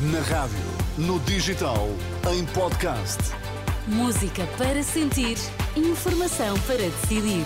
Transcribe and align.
Na 0.00 0.20
rádio, 0.20 0.56
no 0.96 1.18
digital, 1.18 1.88
em 2.32 2.46
podcast. 2.46 3.18
Música 3.88 4.46
para 4.56 4.80
sentir, 4.80 5.36
informação 5.74 6.56
para 6.60 6.76
decidir. 6.76 7.44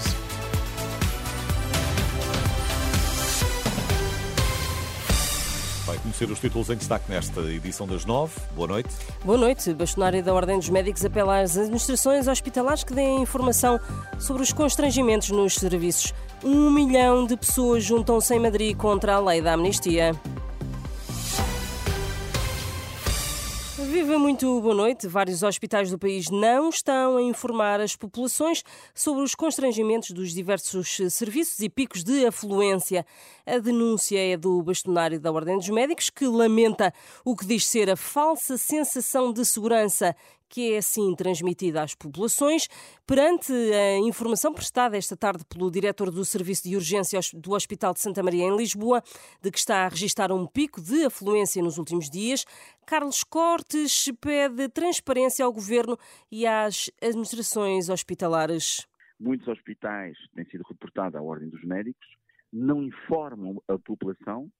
Vai 5.86 5.96
conhecer 5.96 6.30
os 6.30 6.38
títulos 6.38 6.68
em 6.68 6.76
destaque 6.76 7.10
nesta 7.10 7.40
edição 7.40 7.86
das 7.86 8.04
nove. 8.04 8.34
Boa 8.54 8.68
noite. 8.68 8.90
Boa 9.24 9.38
noite. 9.38 9.72
Bastonário 9.72 10.22
da 10.22 10.34
Ordem 10.34 10.58
dos 10.58 10.68
Médicos 10.68 11.02
apela 11.06 11.40
às 11.40 11.56
administrações 11.56 12.28
hospitalares 12.28 12.84
que 12.84 12.92
deem 12.92 13.22
informação 13.22 13.80
sobre 14.18 14.42
os 14.42 14.52
constrangimentos 14.52 15.30
nos 15.30 15.54
serviços. 15.54 16.12
Um 16.44 16.70
milhão 16.70 17.24
de 17.24 17.34
pessoas 17.34 17.82
juntam-se 17.82 18.34
em 18.34 18.40
Madrid 18.40 18.76
contra 18.76 19.14
a 19.14 19.20
lei 19.20 19.40
da 19.40 19.54
amnistia. 19.54 20.12
Viva 23.90 24.18
muito 24.18 24.60
boa 24.60 24.74
noite. 24.74 25.08
Vários 25.08 25.42
hospitais 25.42 25.90
do 25.90 25.98
país 25.98 26.30
não 26.30 26.68
estão 26.68 27.16
a 27.16 27.22
informar 27.22 27.80
as 27.80 27.96
populações 27.96 28.62
sobre 28.94 29.22
os 29.22 29.34
constrangimentos 29.34 30.10
dos 30.10 30.32
diversos 30.32 30.98
serviços 31.10 31.58
e 31.60 31.68
picos 31.68 32.04
de 32.04 32.24
afluência. 32.24 33.04
A 33.44 33.58
denúncia 33.58 34.18
é 34.18 34.36
do 34.36 34.62
bastonário 34.62 35.18
da 35.20 35.32
Ordem 35.32 35.56
dos 35.56 35.68
Médicos, 35.68 36.10
que 36.10 36.26
lamenta 36.26 36.92
o 37.24 37.36
que 37.36 37.44
diz 37.44 37.66
ser 37.66 37.90
a 37.90 37.96
falsa 37.96 38.56
sensação 38.56 39.32
de 39.32 39.44
segurança 39.44 40.14
que 40.52 40.74
é 40.74 40.76
assim 40.76 41.14
transmitida 41.16 41.82
às 41.82 41.94
populações. 41.94 42.68
Perante 43.06 43.50
a 43.50 43.96
informação 44.00 44.52
prestada 44.52 44.98
esta 44.98 45.16
tarde 45.16 45.46
pelo 45.46 45.70
diretor 45.70 46.10
do 46.10 46.26
Serviço 46.26 46.68
de 46.68 46.76
Urgência 46.76 47.18
do 47.32 47.52
Hospital 47.52 47.94
de 47.94 48.00
Santa 48.00 48.22
Maria 48.22 48.44
em 48.44 48.54
Lisboa, 48.54 49.02
de 49.40 49.50
que 49.50 49.58
está 49.58 49.86
a 49.86 49.88
registrar 49.88 50.30
um 50.30 50.46
pico 50.46 50.82
de 50.82 51.06
afluência 51.06 51.62
nos 51.62 51.78
últimos 51.78 52.10
dias, 52.10 52.44
Carlos 52.86 53.24
Cortes 53.24 54.12
pede 54.20 54.68
transparência 54.68 55.42
ao 55.42 55.52
governo 55.54 55.96
e 56.30 56.46
às 56.46 56.90
administrações 57.02 57.88
hospitalares. 57.88 58.86
Muitos 59.18 59.48
hospitais 59.48 60.18
têm 60.34 60.44
sido 60.50 60.64
reportados 60.68 61.18
à 61.18 61.22
Ordem 61.22 61.48
dos 61.48 61.64
Médicos, 61.64 62.06
não 62.52 62.82
informam 62.82 63.56
a 63.66 63.78
população 63.78 64.50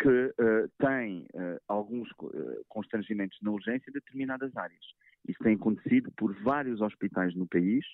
que 0.00 0.08
uh, 0.08 0.68
tem 0.78 1.26
uh, 1.34 1.58
alguns 1.66 2.08
uh, 2.22 2.64
constrangimentos 2.68 3.36
na 3.42 3.50
urgência 3.50 3.90
em 3.90 3.92
determinadas 3.92 4.56
áreas. 4.56 4.84
Isso 5.28 5.38
tem 5.42 5.54
acontecido 5.54 6.10
por 6.16 6.34
vários 6.42 6.80
hospitais 6.80 7.34
no 7.34 7.46
país 7.46 7.84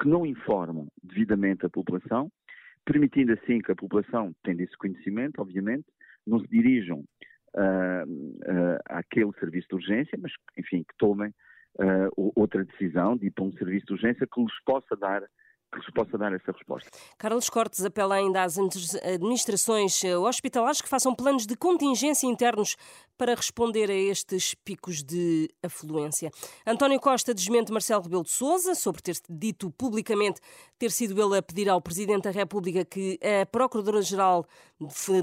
que 0.00 0.08
não 0.08 0.24
informam 0.24 0.86
devidamente 1.02 1.66
a 1.66 1.70
população, 1.70 2.30
permitindo 2.84 3.32
assim 3.32 3.60
que 3.60 3.72
a 3.72 3.76
população, 3.76 4.32
tendo 4.44 4.60
esse 4.60 4.76
conhecimento, 4.76 5.40
obviamente, 5.40 5.86
não 6.26 6.38
se 6.40 6.46
dirijam 6.48 7.04
àquele 8.88 9.32
serviço 9.40 9.68
de 9.68 9.74
urgência, 9.74 10.18
mas, 10.20 10.32
enfim, 10.56 10.84
que 10.84 10.96
tomem 10.98 11.32
outra 12.36 12.64
decisão 12.64 13.16
de 13.16 13.26
ir 13.26 13.30
para 13.30 13.44
um 13.44 13.52
serviço 13.52 13.86
de 13.86 13.92
urgência 13.94 14.26
que 14.32 14.40
lhes 14.40 14.64
possa 14.64 14.96
dar 14.96 15.22
que 15.72 15.84
se 15.84 15.92
possa 15.92 16.16
dar 16.16 16.32
essa 16.32 16.50
resposta. 16.52 16.88
Carlos 17.18 17.50
Cortes 17.50 17.84
apela 17.84 18.14
ainda 18.14 18.42
às 18.42 18.56
administrações 18.58 20.02
eh, 20.02 20.16
hospitalares 20.16 20.80
que 20.80 20.88
façam 20.88 21.14
planos 21.14 21.46
de 21.46 21.56
contingência 21.56 22.26
internos 22.26 22.76
para 23.18 23.34
responder 23.34 23.90
a 23.90 23.94
estes 23.94 24.54
picos 24.54 25.02
de 25.02 25.50
afluência. 25.62 26.30
António 26.64 27.00
Costa 27.00 27.34
desmente 27.34 27.72
Marcelo 27.72 28.02
Rebelo 28.02 28.22
de 28.22 28.30
Sousa 28.30 28.76
sobre 28.76 29.02
ter 29.02 29.16
dito 29.28 29.70
publicamente 29.72 30.40
ter 30.78 30.92
sido 30.92 31.20
ele 31.20 31.36
a 31.36 31.42
pedir 31.42 31.68
ao 31.68 31.82
Presidente 31.82 32.22
da 32.22 32.30
República 32.30 32.84
que 32.84 33.18
a 33.20 33.44
Procuradora-Geral 33.44 34.46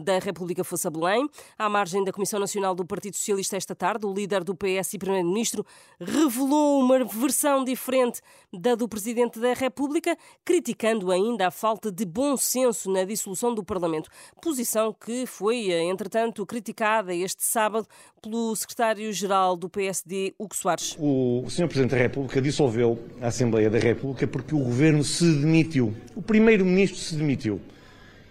da 0.03 0.19
República 0.19 0.65
fosse 0.65 0.85
a 0.85 0.91
Belém. 0.91 1.29
À 1.57 1.69
margem 1.69 2.03
da 2.03 2.11
Comissão 2.11 2.39
Nacional 2.39 2.75
do 2.75 2.85
Partido 2.85 3.15
Socialista 3.15 3.55
esta 3.55 3.73
tarde, 3.73 4.05
o 4.05 4.13
líder 4.13 4.43
do 4.43 4.53
PS 4.53 4.93
e 4.93 4.97
Primeiro-Ministro 4.97 5.65
revelou 5.97 6.81
uma 6.81 7.05
versão 7.05 7.63
diferente 7.63 8.21
da 8.51 8.75
do 8.75 8.89
Presidente 8.89 9.39
da 9.39 9.53
República 9.53 10.17
criticando 10.43 11.11
ainda 11.11 11.47
a 11.47 11.51
falta 11.51 11.91
de 11.91 12.05
bom 12.05 12.35
senso 12.35 12.91
na 12.91 13.03
dissolução 13.03 13.53
do 13.53 13.63
Parlamento, 13.63 14.09
posição 14.41 14.93
que 14.93 15.25
foi, 15.25 15.71
entretanto, 15.71 16.45
criticada 16.45 17.13
este 17.13 17.43
sábado 17.43 17.87
pelo 18.21 18.55
secretário-geral 18.55 19.55
do 19.55 19.69
PSD, 19.69 20.33
Hugo 20.37 20.55
Soares. 20.55 20.95
O 20.99 21.45
Sr. 21.49 21.67
Presidente 21.67 21.91
da 21.91 21.97
República 21.97 22.41
dissolveu 22.41 22.99
a 23.21 23.27
Assembleia 23.27 23.69
da 23.69 23.79
República 23.79 24.27
porque 24.27 24.53
o 24.53 24.59
governo 24.59 25.03
se 25.03 25.25
demitiu. 25.25 25.95
O 26.15 26.21
primeiro-ministro 26.21 26.99
se 26.99 27.15
demitiu. 27.15 27.61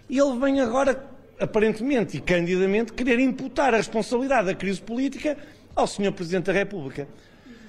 E 0.08 0.18
ele 0.18 0.38
vem 0.38 0.60
agora, 0.60 1.08
aparentemente 1.40 2.16
e 2.16 2.20
candidamente, 2.20 2.92
querer 2.92 3.18
imputar 3.18 3.72
a 3.72 3.78
responsabilidade 3.78 4.46
da 4.46 4.54
crise 4.54 4.80
política 4.80 5.36
ao 5.74 5.86
Sr. 5.86 6.12
Presidente 6.12 6.46
da 6.46 6.52
República. 6.52 7.08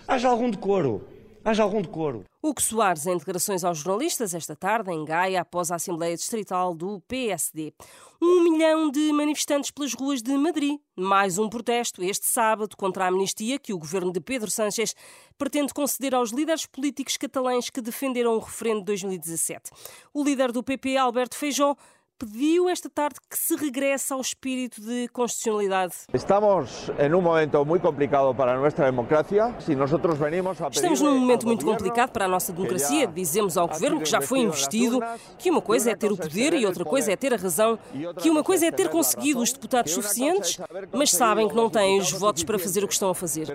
Haja 0.07 0.27
algum 0.27 0.49
decoro 0.49 1.07
haja 1.45 1.61
algum 1.61 1.79
decoro. 1.79 2.25
Hugo 2.41 2.59
Soares, 2.59 3.05
em 3.05 3.17
declarações 3.17 3.63
aos 3.63 3.77
jornalistas 3.77 4.33
esta 4.33 4.55
tarde, 4.55 4.91
em 4.91 5.05
Gaia, 5.05 5.41
após 5.41 5.71
a 5.71 5.75
Assembleia 5.75 6.15
Distrital 6.15 6.73
do 6.73 6.99
PSD. 7.07 7.71
Um 8.19 8.43
milhão 8.43 8.89
de 8.89 9.11
manifestantes 9.13 9.69
pelas 9.69 9.93
ruas 9.93 10.23
de 10.23 10.35
Madrid. 10.35 10.79
Mais 10.95 11.37
um 11.37 11.47
protesto 11.47 12.03
este 12.03 12.25
sábado 12.25 12.75
contra 12.75 13.05
a 13.05 13.07
amnistia 13.09 13.59
que 13.59 13.73
o 13.73 13.77
governo 13.77 14.11
de 14.11 14.19
Pedro 14.19 14.49
Sánchez 14.49 14.95
pretende 15.37 15.73
conceder 15.73 16.15
aos 16.15 16.31
líderes 16.31 16.65
políticos 16.65 17.15
catalães 17.15 17.69
que 17.69 17.81
defenderam 17.81 18.35
o 18.35 18.39
referendo 18.39 18.79
de 18.79 18.85
2017. 18.85 19.69
O 20.11 20.23
líder 20.23 20.51
do 20.51 20.63
PP, 20.63 20.97
Alberto 20.97 21.35
Feijó, 21.35 21.75
pediu 22.17 22.69
esta 22.69 22.89
tarde 22.89 23.15
que 23.29 23.37
se 23.37 23.55
regresse 23.55 24.13
ao 24.13 24.21
espírito 24.21 24.81
de 24.81 25.07
constitucionalidade. 25.09 25.93
Estamos 26.13 26.89
em 26.97 27.13
um 27.13 27.21
momento 27.21 27.65
muito 27.65 27.81
complicado 27.81 28.33
para 28.33 28.53
a 28.53 28.57
nossa 28.57 28.83
democracia. 28.83 29.55
Se 29.59 29.75
nós 29.75 29.91
venimos 29.91 30.61
a 30.61 30.67
Estamos 30.69 31.01
num 31.01 31.19
momento 31.19 31.45
muito 31.45 31.65
complicado 31.65 32.11
para 32.11 32.25
a 32.25 32.27
nossa 32.27 32.53
democracia. 32.53 33.07
Dizemos 33.07 33.57
ao 33.57 33.67
governo 33.67 33.99
que 33.99 34.09
já 34.09 34.21
foi 34.21 34.39
investido 34.39 34.99
que 35.37 35.49
uma 35.51 35.61
coisa 35.61 35.91
é 35.91 35.95
ter 35.95 36.11
o 36.11 36.17
poder 36.17 36.53
e 36.53 36.65
outra 36.65 36.85
coisa 36.85 37.11
é 37.11 37.15
ter 37.15 37.33
a 37.33 37.37
razão, 37.37 37.77
que 38.21 38.29
uma 38.29 38.43
coisa 38.43 38.65
é 38.67 38.71
ter 38.71 38.89
conseguido 38.89 39.41
os 39.41 39.51
deputados 39.51 39.91
suficientes, 39.91 40.57
mas 40.93 41.11
sabem 41.11 41.47
que 41.47 41.55
não 41.55 41.69
têm 41.69 41.99
os 41.99 42.11
votos 42.11 42.43
para 42.43 42.57
fazer 42.57 42.83
o 42.83 42.87
que 42.87 42.93
estão 42.93 43.09
a 43.09 43.15
fazer. 43.15 43.47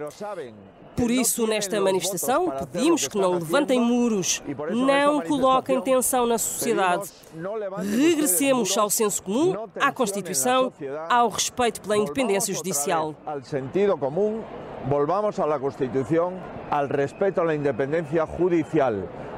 Por 1.00 1.10
isso, 1.10 1.46
nesta 1.46 1.80
manifestação, 1.80 2.52
pedimos 2.70 3.08
que 3.08 3.16
não 3.16 3.32
levantem 3.32 3.80
muros, 3.80 4.42
não 4.70 5.22
coloquem 5.22 5.80
tensão 5.80 6.26
na 6.26 6.36
sociedade. 6.36 7.10
Regressemos 7.78 8.76
ao 8.76 8.90
senso 8.90 9.22
comum, 9.22 9.54
à 9.80 9.90
Constituição, 9.90 10.70
ao 11.08 11.30
respeito 11.30 11.80
pela 11.80 11.96
independência 11.96 12.52
judicial. 12.52 13.14
Al 13.24 13.42
sentido 13.42 13.96
comum, 13.96 14.42
volvamos 14.86 15.40
à 15.40 15.58
Constituição, 15.58 16.34
ao 16.70 16.86
respeito 16.86 17.40
à 17.40 17.54
independência 17.54 18.22
judicial. 18.26 18.92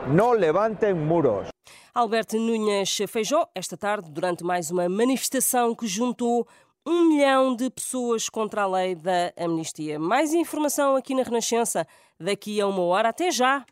Não 0.08 0.32
levantem 0.32 0.92
muros. 0.92 1.46
Alberto 1.94 2.36
Núñez 2.36 2.98
Feijó, 3.06 3.46
esta 3.54 3.76
tarde, 3.76 4.10
durante 4.10 4.42
mais 4.42 4.70
uma 4.70 4.88
manifestação 4.88 5.76
que 5.76 5.86
juntou 5.86 6.44
um 6.87 7.09
milhão 7.09 7.54
de 7.54 7.70
pessoas 7.70 8.28
contra 8.28 8.62
a 8.62 8.66
lei 8.66 8.94
da 8.94 9.32
amnistia. 9.37 9.98
Mais 9.98 10.34
informação 10.34 10.97
aqui 10.97 11.15
na 11.15 11.22
Renascença 11.22 11.87
daqui 12.19 12.60
a 12.60 12.66
uma 12.66 12.82
hora. 12.82 13.09
Até 13.09 13.31
já! 13.31 13.65